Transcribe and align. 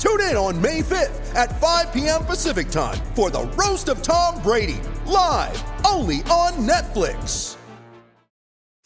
Tune 0.00 0.22
in 0.22 0.34
on 0.34 0.58
May 0.58 0.80
5th 0.80 1.34
at 1.34 1.60
5 1.60 1.92
p.m. 1.92 2.24
Pacific 2.24 2.70
time 2.70 2.96
for 3.14 3.28
the 3.28 3.42
Roast 3.48 3.90
of 3.90 4.00
Tom 4.00 4.42
Brady, 4.42 4.80
live 5.04 5.62
only 5.86 6.22
on 6.30 6.52
Netflix. 6.66 7.58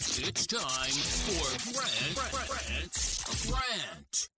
It's 0.00 0.44
time 0.44 0.90
for 0.90 1.72
Brent, 1.72 2.32
Brent, 2.32 3.48
Brent. 3.48 4.28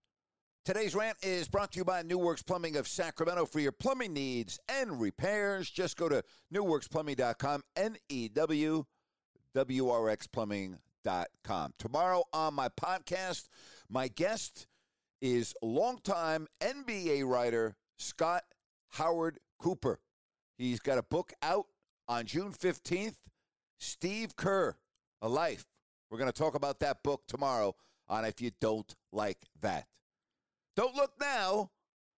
Today's 0.67 0.95
rant 0.95 1.17
is 1.23 1.49
brought 1.49 1.73
to 1.73 1.79
you 1.79 1.85
by 1.87 2.03
New 2.03 2.19
Works 2.19 2.43
Plumbing 2.43 2.77
of 2.77 2.87
Sacramento 2.87 3.47
for 3.47 3.59
your 3.59 3.73
plumbing 3.73 4.13
needs 4.13 4.59
and 4.69 5.01
repairs. 5.01 5.71
Just 5.71 5.97
go 5.97 6.11
to 6.11 6.23
newworksplumbing.com, 6.55 7.63
N 7.77 7.97
E 8.11 8.29
W 8.29 8.85
W 9.55 9.89
R 9.89 10.11
X 10.11 10.27
plumbing.com. 10.27 11.73
Tomorrow 11.79 12.25
on 12.35 12.53
my 12.53 12.69
podcast, 12.69 13.49
my 13.89 14.09
guest 14.09 14.67
is 15.21 15.55
longtime 15.63 16.47
NBA 16.61 17.27
writer 17.27 17.77
Scott 17.99 18.45
Howard 18.91 19.39
Cooper. 19.59 20.01
He's 20.59 20.81
got 20.81 20.99
a 20.99 21.03
book 21.03 21.33
out 21.43 21.67
on 22.09 22.27
June 22.27 22.53
15th, 22.53 23.17
Steve 23.79 24.37
Kerr, 24.37 24.77
A 25.23 25.29
Life. 25.29 25.67
We're 26.11 26.19
going 26.19 26.31
to 26.31 26.39
talk 26.39 26.55
about 26.55 26.81
that 26.81 27.03
book 27.03 27.23
tomorrow 27.27 27.75
on 28.09 28.25
If 28.25 28.41
You 28.41 28.51
Don't 28.61 28.95
Like 29.13 29.39
That. 29.61 29.87
Don't 30.77 30.95
look 30.95 31.13
now, 31.21 31.71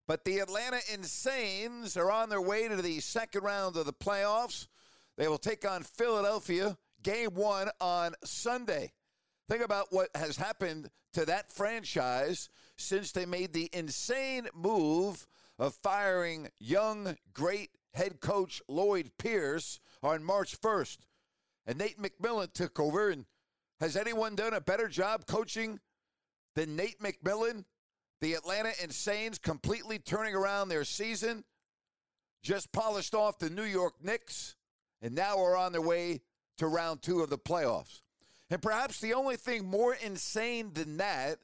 but 0.08 0.26
the 0.26 0.40
Atlanta 0.40 0.80
Insanes 0.92 1.96
are 1.98 2.12
on 2.12 2.30
their 2.30 2.42
way 2.42 2.68
to 2.68 2.82
the 2.82 3.00
second 3.00 3.44
round 3.44 3.76
of 3.78 3.86
the 3.86 3.94
playoffs. 3.94 4.68
They 5.18 5.28
will 5.28 5.38
take 5.38 5.70
on 5.70 5.84
Philadelphia, 5.84 6.78
game 7.04 7.34
one 7.34 7.70
on 7.80 8.14
Sunday. 8.24 8.94
Think 9.50 9.64
about 9.64 9.88
what 9.92 10.10
has 10.16 10.38
happened 10.38 10.90
to 11.18 11.26
that 11.26 11.52
franchise 11.52 12.48
since 12.78 13.12
they 13.12 13.26
made 13.26 13.52
the 13.52 13.72
insane 13.74 14.48
move 14.54 15.26
of 15.58 15.74
firing 15.74 16.48
young, 16.60 17.18
great 17.34 17.72
head 17.96 18.20
coach 18.20 18.62
Lloyd 18.68 19.10
Pierce 19.18 19.80
on 20.04 20.24
March 20.24 20.62
1st. 20.62 21.00
And 21.66 21.80
Nate 21.80 22.00
McMillan 22.00 22.54
took 22.54 22.80
over. 22.80 23.10
And 23.10 23.26
has 23.80 23.98
anyone 23.98 24.36
done 24.36 24.54
a 24.54 24.62
better 24.62 24.88
job 24.88 25.26
coaching 25.26 25.80
than 26.56 26.76
Nate 26.76 27.00
McMillan? 27.00 27.66
The 28.22 28.36
Atlanta 28.36 28.74
Insanes 28.80 29.42
completely 29.42 29.98
turning 29.98 30.36
around 30.36 30.70
their 30.70 30.84
season, 30.84 31.44
just 32.44 32.72
polished 32.72 33.16
off 33.16 33.40
the 33.40 33.50
New 33.50 33.64
York 33.64 33.96
Knicks, 34.04 34.56
and 35.02 35.16
now 35.16 35.40
are 35.40 35.58
on 35.58 35.72
their 35.72 35.82
way 35.82 36.22
to 36.60 36.68
round 36.68 37.02
two 37.02 37.22
of 37.22 37.32
the 37.32 37.40
playoffs. 37.40 38.02
And 38.50 38.62
perhaps 38.62 39.00
the 39.00 39.14
only 39.14 39.36
thing 39.36 39.66
more 39.66 39.94
insane 39.94 40.72
than 40.74 40.98
that 40.98 41.40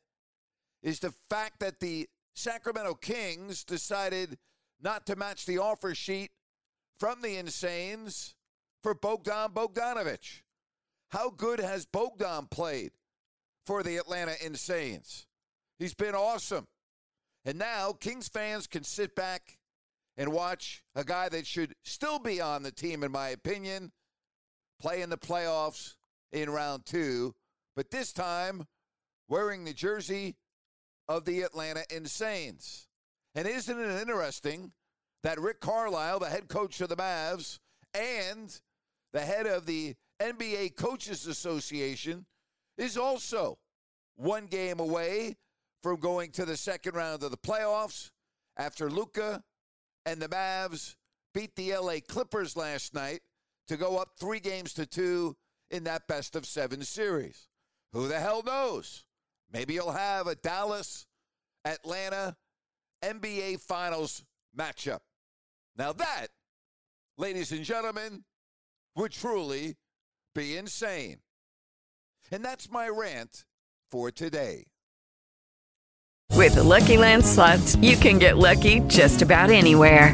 is 0.82 1.00
the 1.00 1.14
fact 1.30 1.60
that 1.60 1.80
the 1.80 2.08
Sacramento 2.34 2.96
Kings 2.96 3.64
decided 3.64 4.38
not 4.82 5.06
to 5.08 5.16
match 5.16 5.46
the 5.46 5.58
offer 5.58 5.94
sheet 5.94 6.32
from 7.00 7.22
the 7.22 7.36
Insanes 7.36 8.36
for 8.82 8.94
Bogdan 8.94 9.52
Bogdanovich. 9.52 10.42
How 11.10 11.30
good 11.30 11.60
has 11.60 11.86
Bogdan 11.86 12.48
played 12.48 12.92
for 13.66 13.84
the 13.84 13.98
Atlanta 13.98 14.34
Insanes? 14.44 15.26
He's 15.80 15.94
been 15.94 16.16
awesome. 16.16 16.68
And 17.46 17.60
now 17.60 17.92
Kings 17.94 18.30
fans 18.30 18.68
can 18.68 18.84
sit 18.84 19.16
back 19.16 19.58
and 20.18 20.32
watch 20.32 20.84
a 20.96 21.04
guy 21.04 21.30
that 21.30 21.46
should 21.46 21.76
still 21.84 22.20
be 22.20 22.40
on 22.40 22.64
the 22.64 22.72
team, 22.72 23.04
in 23.04 23.12
my 23.12 23.30
opinion, 23.30 23.92
play 24.80 25.02
in 25.02 25.10
the 25.10 25.18
playoffs 25.18 25.96
in 26.34 26.50
round 26.50 26.86
two, 26.86 27.34
but 27.76 27.92
this 27.92 28.12
time 28.12 28.66
wearing 29.30 29.64
the 29.64 29.74
jersey 29.74 30.36
of 31.08 31.26
the 31.26 31.42
Atlanta 31.42 31.84
Insanes. 31.90 32.88
And 33.36 33.48
isn't 33.48 33.80
it 33.80 34.02
interesting 34.02 34.72
that 35.22 35.40
Rick 35.40 35.62
Carlisle, 35.62 36.20
the 36.20 36.30
head 36.30 36.48
coach 36.50 36.82
of 36.82 36.90
the 36.90 36.98
Mavs, 36.98 37.60
and 37.94 38.60
the 39.14 39.22
head 39.22 39.46
of 39.46 39.66
the 39.66 39.96
NBA 40.22 40.76
Coaches 40.76 41.28
Association, 41.28 42.26
is 42.78 42.98
also 42.98 43.58
one 44.16 44.48
game 44.48 44.80
away 44.80 45.36
from 45.82 46.00
going 46.00 46.32
to 46.32 46.46
the 46.46 46.58
second 46.58 46.96
round 46.96 47.24
of 47.24 47.32
the 47.32 47.38
playoffs 47.38 48.10
after 48.58 48.90
Luka 48.90 49.44
and 50.06 50.22
the 50.22 50.28
Mavs 50.28 50.96
beat 51.34 51.56
the 51.56 51.76
LA 51.76 51.96
Clippers 52.08 52.56
last 52.56 52.94
night 52.94 53.22
to 53.68 53.78
go 53.78 53.98
up 53.98 54.10
three 54.20 54.40
games 54.40 54.74
to 54.74 54.86
two 54.86 55.36
in 55.70 55.84
that 55.86 56.08
best 56.08 56.36
of 56.36 56.46
seven 56.46 56.84
series. 56.84 57.48
Who 57.94 58.08
the 58.08 58.20
hell 58.20 58.44
knows? 58.44 59.06
Maybe 59.52 59.76
you'll 59.76 59.92
have 59.92 60.28
a 60.28 60.36
Dallas 60.36 61.06
Atlanta 61.66 62.36
NBA 63.04 63.60
Finals 63.60 64.24
matchup. 64.58 65.00
Now, 65.78 65.94
that, 65.94 66.28
ladies 67.18 67.52
and 67.52 67.64
gentlemen, 67.64 68.24
would 68.96 69.12
truly 69.12 69.76
be 70.34 70.58
insane. 70.58 71.18
And 72.32 72.44
that's 72.44 72.72
my 72.72 72.88
rant 72.88 73.46
for 73.90 74.12
today. 74.12 74.66
With 76.32 76.56
the 76.56 76.64
Lucky 76.64 76.98
Land 76.98 77.24
slots, 77.24 77.76
you 77.76 77.96
can 77.96 78.18
get 78.18 78.38
lucky 78.38 78.80
just 78.82 79.22
about 79.22 79.52
anywhere. 79.52 80.14